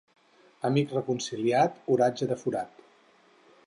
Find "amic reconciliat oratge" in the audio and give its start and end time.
0.69-2.33